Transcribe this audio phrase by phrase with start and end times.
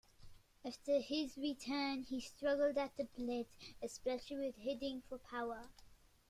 [0.65, 3.51] After his return, he struggled at the plate,
[3.83, 5.69] especially with hitting for power.